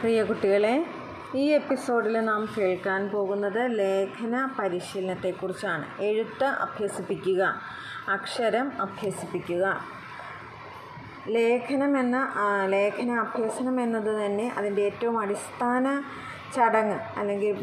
[0.00, 0.86] പ്രിയ കുട്ടികളെ
[1.34, 5.84] ഈ എപ്പിസോഡിൽ നാം കേൾക്കാൻ പോകുന്നത് ലേഖന പരിശീലനത്തെക്കുറിച്ചാണ്.
[6.02, 7.42] എഴുത്ത് അഭ്യസിപ്പിക്കുക
[8.08, 9.64] അക്ഷരം അഭ്യസിപ്പിക്കുക.
[11.28, 12.18] ലേഖനം എന്ന
[12.66, 16.02] ലേഖന അഭ്യസനം എന്നത് തന്നെ അതിന്റെ ഏറ്റവും അടിസ്ഥാന
[16.56, 17.58] ചടങ്ങ് അല്ലെങ്കിൽ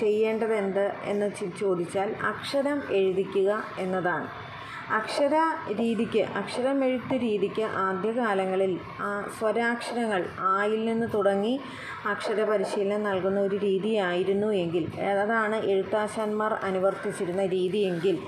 [0.00, 1.28] ചെയ്യേണ്ടത് എന്ത് എന്ന്
[1.60, 4.28] ചോദിച്ചാൽ അക്ഷരം എഴുതിക്കുക എന്നതാണ്.
[4.90, 5.34] അക്ഷര
[5.72, 8.80] രീതിക്ക് അക്ഷരമെഴുത്ത് രീതിക്ക് ആദ്യകാലങ്ങളിൽ
[9.38, 11.60] സ്വരാക്ഷരങ്ങൾ ആയിൽ നിന്ന് തുടങ്ങി
[12.06, 14.86] അക്ഷര പരിശീലനം നൽകുന്ന ഒരു രീതിയായിരുന്നു എങ്കിൽ
[15.22, 18.18] അതാണ് എഴുത്താശാന്മാർ അനുവർത്തിച്ചിരുന്ന രീതിയെങ്കിൽ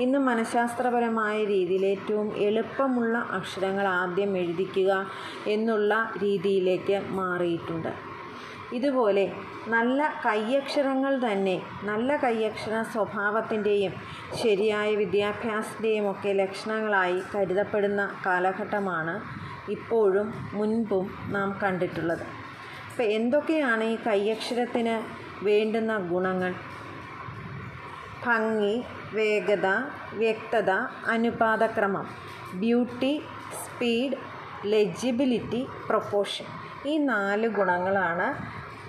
[0.00, 5.06] ഇന്ന് മനഃശാസ്ത്രപരമായ രീതിയിൽ ഏറ്റവും എളുപ്പമുള്ള അക്ഷരങ്ങൾ ആദ്യം എഴുതിക്കുക
[5.46, 7.92] എന്നുള്ള രീതിയിലേക്ക് മാറിയിട്ടുണ്ട്.
[8.76, 9.24] ഇതുപോലെ
[9.68, 13.92] നല്ല കയ്യക്ഷരങ്ങൾ തന്നെ നല്ല കയ്യക്ഷര സ്വഭാവത്തിന്റെയും
[14.42, 19.14] ശരിയായ വിദ്യാഭ്യാസത്തിന്റെയും ഒക്കെ ലക്ഷണങ്ങളായി കരുതപ്പെടുന്ന കാലഘട്ടമാണ്
[19.70, 22.24] ഇപ്പോഴും മുൻപും നാം കണ്ടിട്ടുള്ളത്.
[22.90, 24.96] അപ്പോൾ എന്തൊക്കെയാണ് ഈ കയ്യക്ഷരത്തിന്
[25.44, 26.54] വേണ്ടുന്ന ഗുണങ്ങൾ?
[28.24, 28.74] ഭംഗി
[29.14, 29.66] വേഗത
[30.14, 30.70] വ്യക്തത
[31.08, 32.06] അനുപാതക്രമം
[32.54, 33.12] ബ്യൂട്ടി
[33.62, 34.16] സ്പീഡ്
[34.64, 36.46] ലെജിബിലിറ്റി പ്രൊപ്പോഷൻ.
[36.86, 38.26] ഈ നാല് ഗുണങ്ങളാണ്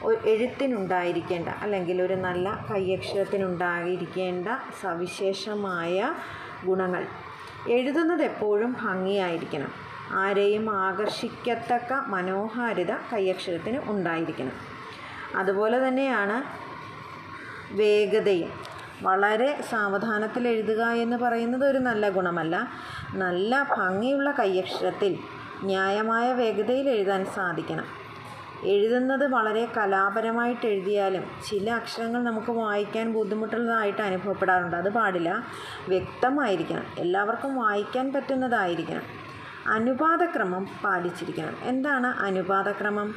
[0.10, 4.48] എഴുത്തിനുണ്ടായിരിക്കേണ്ട അല്ലെങ്കിൽ ഒരു നല്ല കയ്യക്ഷരത്തിനുണ്ടായിരിക്കേണ്ട
[4.82, 6.14] സവിശേഷമായ
[6.66, 7.06] ഗുണങ്ങൾ.
[7.70, 9.72] എഴുതുന്നത് എപ്പോഴും ഭംഗിയായിരിക്കണം.
[10.12, 14.52] ആരെയും ആകർഷിക്കത്തക്ക മനോഹാരിത കയ്യക്ഷരത്തിന് ഉണ്ടായിരിക്കണം.
[15.36, 16.44] അതുപോലെ തന്നെയാണ്
[17.74, 18.50] വേഗതയും.
[19.02, 22.68] വളരെ സാവധാനത്തിൽ എഴുതുക എന്ന് പറയുന്നത് ഒരു നല്ല ഗുണമല്ല.
[23.14, 25.18] നല്ല ഭംഗിയുള്ള കയ്യക്ഷരത്തിൽ
[25.64, 28.01] ന്യായമായ വേഗതയിൽ എഴുതാൻ സാധിക്കണം.
[28.64, 34.76] എഴുതുന്നത് വളരെ കലാപരമായിട്ട് എഴുതിയാലും ചില അക്ഷരങ്ങൾ നമുക്ക് വായിക്കാൻ ബുദ്ധിമുട്ടുള്ളതായിട്ട് അനുഭവപ്പെടാറുണ്ട്.
[34.76, 35.44] അത് പാടില്ല.
[35.88, 36.84] വ്യക്തമായിരിക്കണം.
[36.98, 39.02] എല്ലാവർക്കും വായിക്കാൻ പറ്റുന്നതായിരിക്കണം.
[39.68, 41.56] അനുപാതക്രമം പാലിച്ചിരിക്കണം.
[41.64, 43.16] എന്താണ് അനുപാതക്രമം?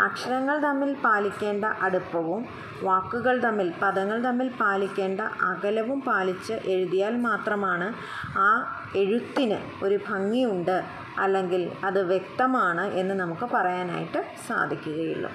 [0.00, 2.46] അക്ഷരങ്ങൾ തമ്മിൽ പാലിക്കേണ്ട അടുപ്പവും
[2.82, 7.94] വാക്കുകൾ തമ്മിൽ പദങ്ങൾ തമ്മിൽ പാലിക്കേണ്ട അകലവും പാലിച്ച് എഴുതിയാൽ മാത്രമാണ്
[8.38, 10.84] ആ എഴുത്തിന് ഒരു ഭംഗിയുണ്ട്.
[11.20, 15.30] അല്ലെങ്കിൽ അത് വ്യക്തമാണ് എന്ന് നമുക്ക് പറയാനായിട്ട് സാധിക്കുകയുള്ളൂ.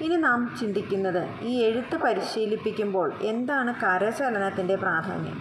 [0.00, 5.38] ഇനി നാം ചിന്തിക്കുന്നത് ഈ എഴുത്ത് പരിശീലിപ്പിക്കുമ്പോൾ എന്താണ് കരചലനത്തിന്റെ പ്രാധാന്യം?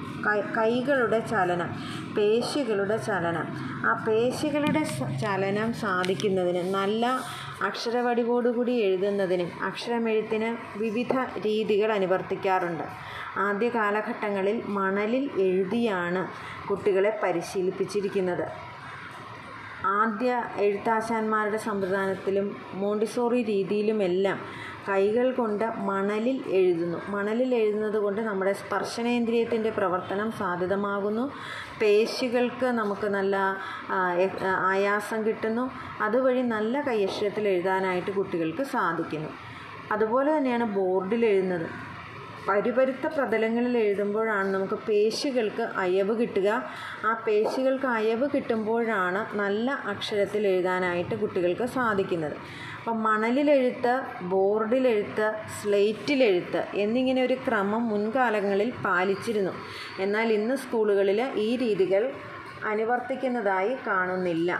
[0.58, 1.70] കൈകളുടെ ചലനം
[2.18, 3.48] പേശികളുടെ ചലനം.
[3.90, 4.84] ആ പേശികളുടെ
[5.22, 7.20] ചലനം സാധിക്കുന്നതിന് നല്ല
[7.64, 11.14] അക്ഷരവടിവോടുകൂടി എഴുതുന്നതിനും അക്ഷരമെഴുത്തിന് വിവിധ
[11.46, 12.84] രീതികൾ അനുവർത്തിക്കാറുണ്ട്.
[13.38, 16.28] ആദ്യ കാലഘട്ടങ്ങളിൽ മണലിൽ എഴുതിയാണ്
[16.68, 18.69] കുട്ടികളെ പരിശീലിപ്പിച്ചിരിക്കുന്നത്.
[19.86, 24.40] ആദ്യ എഴുത്താശാന്മാരുടെ സംവിധാനത്തിലും മോണ്ടിസോറി രീതിയിലുമെല്ലാം
[24.90, 26.98] കൈകൾ കൊണ്ട് മണലിൽ എഴുതുന്നു.
[27.08, 31.32] മണലിൽ എഴുതുന്നത് കൊണ്ട് നമ്മുടെ സ്പർശനേന്ദ്രിയത്തിന്റെ പ്രവർത്തനം സാധ്യതമാകുന്നു.
[31.82, 33.58] പേശികൾക്ക് നമുക്ക് നല്ല
[34.46, 35.72] ആയാസം കിട്ടുന്നു.
[36.02, 39.30] അതുവഴി നല്ല കൈയക്ഷരത്തിൽ എഴുതാനായിട്ട് കുട്ടികൾക്ക് സാധിക്കുന്നു.
[39.92, 41.89] അതുപോലെ തന്നെയാണ് ബോർഡിൽ എഴുതുന്നത്.
[42.50, 46.50] പരുപരുത്ത പ്രതലങ്ങളിൽ എഴുതുമ്പോഴാണ് നമുക്ക് പേശികൾക്ക് അയവ് കിട്ടുക.
[47.10, 52.36] ആ പേശികൾക്ക് അയവ് കിട്ടുമ്പോഴാണ് നല്ല അക്ഷരത്തിൽ എഴുതാനായിട്ട് കുട്ടികൾക്ക് സാധിക്കുന്നത്.
[52.80, 53.94] അപ്പം മണലിലെഴുത്ത്
[54.34, 55.28] ബോർഡിലെഴുത്ത്
[55.58, 59.54] സ്ലേറ്റിലെഴുത്ത് എന്നിങ്ങനെ ഒരു ക്രമം മുൻകാലങ്ങളിൽ പാലിച്ചിരുന്നു.
[60.06, 62.04] എന്നാൽ ഇന്ന് സ്കൂളുകളിൽ ഈ രീതികൾ
[62.72, 64.52] അനുവർത്തിക്കുന്നതായി കാണുന്നില്ല.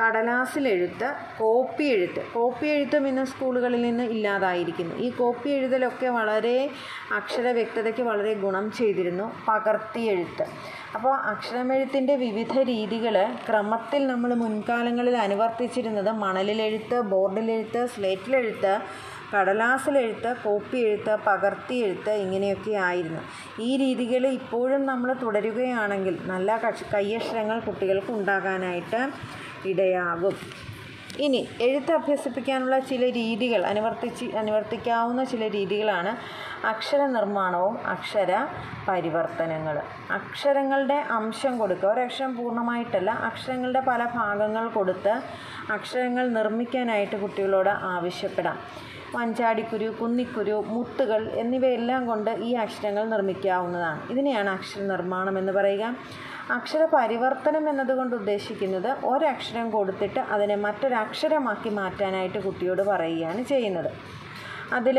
[0.00, 1.08] കടലാസിലെഴുത്ത്
[1.38, 4.94] കോപ്പി എഴുത്ത് കോപ്പി എഴുത്തും ഇന്ന് സ്കൂളുകളിൽ നിന്ന് ഇല്ലാതായിരിക്കുന്നു.
[4.96, 6.70] ഈ കോപ്പി എഴുതലൊക്കെ വളരെ
[7.16, 9.26] അക്ഷര വ്യക്തതയ്ക്ക് വളരെ ഗുണം ചെയ്തിരുന്നു.
[9.48, 10.46] പകർത്തി എഴുത്ത്
[10.94, 13.16] അപ്പോൾ അക്ഷരമെഴുത്തിന്റെ വിവിധ രീതികൾ
[13.48, 18.74] ക്രമത്തിൽ നമ്മൾ മുൻകാലങ്ങളിൽ അനുവർത്തിച്ചിരുന്നത് മണലിലെഴുത്ത് ബോർഡിലെഴുത്ത് സ്ലേറ്റിലെഴുത്ത്
[19.34, 23.22] കടലാസിലെഴുത്ത് കോപ്പി എഴുത്ത് പകർത്തി എഴുത്ത് ഇങ്ങനെയൊക്കെ ആയിരുന്നു.
[23.60, 29.00] ഈ രീതികൾ ഇപ്പോഴും നമ്മൾ തുടരുകയാണെങ്കിൽ നല്ല കക്ഷ കയ്യക്ഷരങ്ങൾ കുട്ടികൾക്ക് ഉണ്ടാകാനായിട്ട്
[29.70, 30.36] ഇടയാകും.
[31.20, 36.10] ഇനി എഴുത്ത് അഭ്യസിപ്പിക്കാനുള്ള ചില രീതികൾ അനുവർത്തിച്ച് അനുവർത്തിക്കാവുന്ന ചില രീതികളാണ്
[36.66, 38.32] അക്ഷര നിർമ്മാണവും അക്ഷര
[38.88, 39.76] പരിവർത്തനങ്ങൾ.
[40.10, 41.88] അക്ഷരങ്ങളുടെ അംശം കൊടുക്കുക.
[41.88, 45.14] ഒരക്ഷരം പൂർണമായിട്ടല്ല അക്ഷരങ്ങളുടെ പല ഭാഗങ്ങൾ കൊടുത്ത്
[45.70, 48.58] അക്ഷരങ്ങൾ നിർമ്മിക്കാനായിട്ട് കുട്ടികളോട് ആവശ്യപ്പെടാം.
[49.16, 54.00] വഞ്ചാടിക്കുരു കുന്നിക്കുരു മുത്തുകൾ എന്നിവയെല്ലാം കൊണ്ട് ഈ അക്ഷരങ്ങൾ നിർമ്മിക്കാവുന്നതാണ്.
[54.10, 55.96] ഇതിനെയാണ് അക്ഷര നിർമ്മാണം എന്ന് പറയുക.
[56.54, 63.90] അക്ഷര പരിവർത്തനം എന്നതുകൊണ്ട് ഉദ്ദേശിക്കുന്നത് ഒരക്ഷരം കൊടുത്തിട്ട് അതിനെ മറ്റൊരക്ഷരമാക്കി മാറ്റാനായിട്ട് കുട്ടിയോട് പറയുകയാണ് ചെയ്യുന്നത്.
[64.72, 64.98] അതിൽ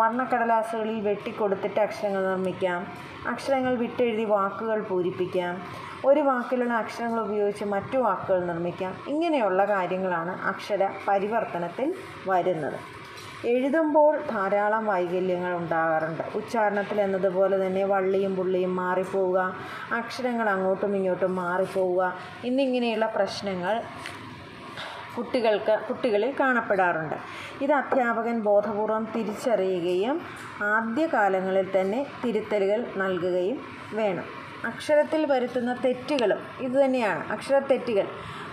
[0.00, 2.86] വർണക്കടലാസുകളിൽ വെട്ടിക്കൊടുത്തിട്ട് അക്ഷരങ്ങൾ നിർമ്മിക്കാം.
[3.28, 5.62] അക്ഷരങ്ങൾ വിട്ടെഴുതി വാക്കുകൾ പൂരിപ്പിക്കാം.
[6.04, 8.94] ഒരു വാക്കിലുള്ള അക്ഷരങ്ങൾ ഉപയോഗിച്ച് മറ്റു വാക്കുകൾ നിർമ്മിക്കാം.
[9.08, 11.94] ഇങ്ങനെയുള്ള കാര്യങ്ങളാണ് അക്ഷര പരിവർത്തനത്തിൽ
[12.28, 12.78] വരുന്നത്.
[13.44, 16.22] എഴുതുമ്പോൾ ധാരാളം വൈകല്യങ്ങൾ ഉണ്ടാകാറുണ്ട്.
[16.34, 19.56] ഉച്ചാരണത്തിൽ എന്നതുപോലെ തന്നെ വള്ളിയും പുള്ളിയും മാറിപ്പോവുക
[19.92, 23.82] അക്ഷരങ്ങൾ അങ്ങോട്ടും ഇങ്ങോട്ടും മാറിപ്പോവുക എന്നിങ്ങനെയുള്ള പ്രശ്നങ്ങൾ
[25.18, 27.14] കുട്ടികൾക്ക് കുട്ടികളിൽ കാണപ്പെടാറുണ്ട്.
[27.64, 30.20] ഇത് അധ്യാപകൻ ബോധപൂർവം തിരിച്ചറിയുകയും
[30.62, 33.60] ആദ്യകാലങ്ങളിൽ തന്നെ തിരുത്തലുകൾ നൽകുകയും
[33.92, 34.24] വേണം.
[34.64, 37.32] അക്ഷരത്തിൽ വരുത്തുന്ന തെറ്റുകളും ഇതുതന്നെയാണ്.
[37.32, 38.06] അക്ഷരത്തെറ്റുകൾ.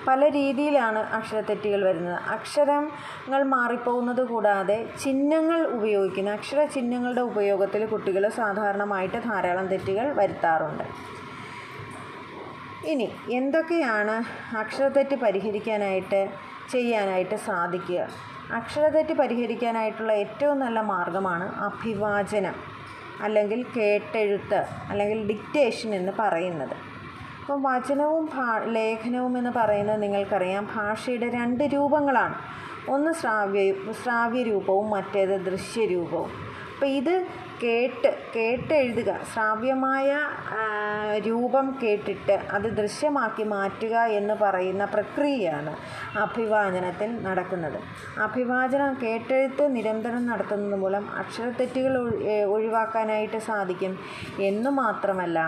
[0.08, 2.20] പല രീതിയിലാണ് അക്ഷരത്തെറ്റുകൾ വരുന്നത്.
[2.36, 6.30] അക്ഷരങ്ങൾ മാറിപ്പോകുന്നത് കൂടാതെ ചിഹ്നങ്ങൾ ഉപയോഗിക്കുന്ന.
[6.32, 10.86] അക്ഷര ചിഹ്നങ്ങളുടെ ഉപയോഗത്തിൽ കുട്ടികൾ സാധാരണമായിട്ട് ധാരാളം തെറ്റുകൾ വരുത്താറുണ്ട്.
[12.92, 14.16] ഇനി എന്തൊക്കെയാണ്
[14.58, 16.22] അക്ഷരത്തെറ്റ് പരിഹരിക്കാനായിട്ട്
[16.72, 18.08] ചെയ്യാനായിട്ട് സാധിക്കുക?
[18.54, 22.56] അക്ഷരതെറ്റ് പരിഹരിക്കാനായിട്ടുള്ള ഏറ്റവും നല്ല മാർഗമാണ് അഭിവാചനം
[23.22, 24.60] അല്ലെങ്കിൽ കേട്ടെഴുത്ത്
[24.90, 26.93] അല്ലെങ്കിൽ ഡിക്റ്റേഷൻ എന്ന് പറയുന്നത്.
[27.44, 30.68] അപ്പം വചനവും ഭാ ലേഖനവും എന്ന് പറയുന്നത് നിങ്ങൾക്കറിയാം.
[30.76, 32.36] ഭാഷയുടെ രണ്ട് രൂപങ്ങളാണ്.
[32.90, 33.72] ഒന്ന് ശ്രാവ്യ
[34.04, 36.30] ശ്രാവ്യ രൂപവും മറ്റേത് ദൃശ്യരൂപവും.
[36.74, 37.26] അപ്പോൾ ഇത്
[37.64, 39.20] കേട്ട് കേട്ടെഴുതുക.
[39.34, 40.20] ശ്രാവ്യമായ
[41.28, 45.76] രൂപം കേട്ടിട്ട് അത് ദൃശ്യമാക്കി മാറ്റുക എന്ന് പറയുന്ന പ്രക്രിയയാണ്
[46.18, 47.80] അഭിവാചനത്തിൽ നടക്കുന്നത്.
[48.22, 51.94] അഭിവാചനം കേട്ടെഴുത്ത് നിരന്തരം നടത്തുന്നത് മൂലം അക്ഷരത്തെറ്റുകൾ
[52.46, 54.00] ഒഴിവാക്കാനായിട്ട് സാധിക്കും.
[54.40, 55.40] എന്ന് മാത്രമല്ല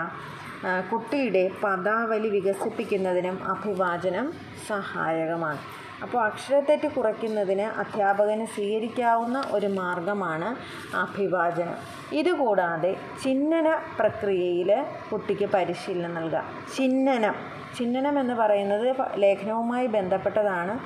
[0.92, 4.32] കുട്ടിയുടെ പദാവലി വികസിപ്പിക്കുന്നതിനും അഭിവാചനം
[4.66, 5.58] സഹായകമാണ്.
[6.02, 10.56] അപ്പോൾ അക്ഷരത്തെറ്റ് കുറയ്ക്കുന്നതിന് അധ്യാപകന് സ്വീകരിക്കാവുന്ന ഒരു മാർഗമാണ്
[10.96, 11.74] അഭിവാചനം.
[12.12, 16.44] ഇതുകൂടാതെ ചിഹ്നന പ്രക്രിയയിൽ കുട്ടിക്ക് പരിശീലനം നൽകുക.
[16.76, 17.34] ചിഹ്നനം.
[17.78, 20.78] ചിഹ്നനം എന്ന് പറയുന്നത് ലേഖനവുമായി ബന്ധപ്പെട്ടതാണ്.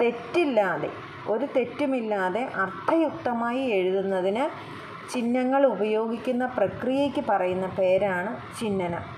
[0.00, 0.90] തെറ്റില്ലാതെ
[1.28, 4.78] ഒരു തെറ്റുമില്ലാതെ അർത്ഥയുക്തമായി എഴുതുന്നതിന്
[5.12, 9.17] ചിഹ്നങ്ങൾ ഉപയോഗിക്കുന്ന പ്രക്രിയയ്ക്ക് പറയുന്ന പേരാണ് ചിഹ്നനം.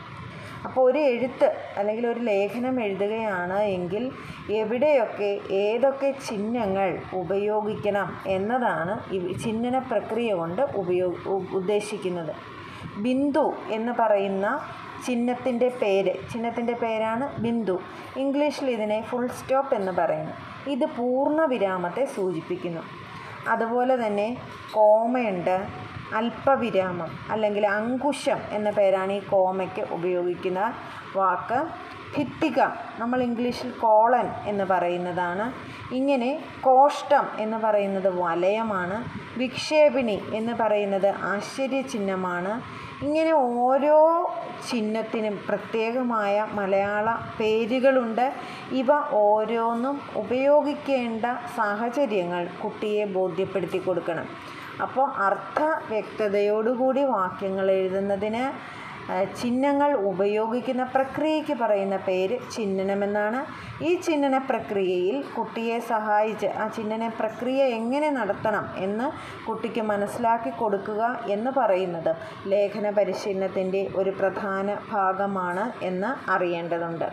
[0.65, 4.11] അപ്പോൾ ഒരു എഴുത്ത് അല്ലെങ്കിൽ ഒരു ലേഖനം എഴുതുകയാണ് എങ്കിൽ
[4.53, 8.95] എവിടെയൊക്കെ ഏതൊക്കെ ചിഹ്നങ്ങൾ ഉപയോഗിക്കണം എന്നതാണ്
[9.45, 12.35] ചിഹ്നന പ്രക്രിയ കൊണ്ട് ഉപയോഗ ഉദ്ദേശിക്കുന്നത്.
[12.99, 14.61] ബിന്ദു എന്ന് പറയുന്ന
[15.07, 16.13] ചിഹ്നത്തിന്റെ പേര്.
[16.33, 17.81] ചിഹ്നത്തിന്റെ പേരാണ് ബിന്ദു.
[18.17, 20.33] ഇംഗ്ലീഷിൽ ഇതിനെ ഫുൾ സ്റ്റോപ്പ് എന്ന് പറയുന്നു.
[20.71, 22.81] ഇത് പൂർണ വിരാമത്തെ സൂചിപ്പിക്കുന്നു.
[23.49, 24.37] അതുപോലെ തന്നെ
[24.73, 25.67] കോമയുണ്ട്.
[26.15, 30.73] അല്പവിരാമം അല്ലെങ്കിൽ അങ്കുശം എന്ന പേരാണ് ഈ കോമയ്ക്ക് ഉപയോഗിക്കുന്ന
[31.17, 31.67] വാക്ക്.
[32.19, 32.63] ഭിത്തിക
[32.99, 35.53] നമ്മൾ ഇംഗ്ലീഷിൽ കോളൻ എന്ന് പറയുന്നതാണ്.
[35.95, 39.05] ഇങ്ങനെ കോഷ്ടം എന്ന് പറയുന്നത് വലയമാണ്.
[39.39, 42.63] വിക്ഷേപിണി എന്ന് പറയുന്നത് ആശ്ചര്യചിഹ്നമാണ്.
[43.05, 43.99] ഇങ്ങനെ ഓരോ
[44.69, 47.07] ചിഹ്നത്തിനും പ്രത്യേകമായ മലയാള
[47.39, 48.27] പേരുകളുണ്ട്.
[48.81, 51.25] ഇവ ഓരോന്നും ഉപയോഗിക്കേണ്ട
[51.57, 54.27] സാഹചര്യങ്ങൾ കുട്ടിയെ ബോധ്യപ്പെടുത്തി കൊടുക്കണം.
[54.85, 58.45] അപ്പോൾ അർത്ഥ വ്യക്തതയോടുകൂടി വാക്യങ്ങൾ എഴുതുന്നതിന്
[59.09, 63.41] ചിഹ്നങ്ങൾ ഉപയോഗിക്കുന്ന പ്രക്രിയയ്ക്ക് പറയുന്ന പേര് ചിഹ്നനമെന്നാണ്.
[63.83, 69.07] ഈ ചിഹ്നന പ്രക്രിയയിൽ കുട്ടിയെ സഹായിച്ച് ആ ചിഹ്നന പ്രക്രിയ എങ്ങനെ നടത്തണം എന്ന്
[69.47, 72.17] കുട്ടിക്ക് മനസ്സിലാക്കി കൊടുക്കുക എന്ന് പറയുന്നത്
[72.47, 77.09] ലേഖന പരിശീലനത്തിന്റെ ഒരു പ്രധാന ഭാഗമാണ് എന്ന് അറിയേണ്ടതുണ്ട്.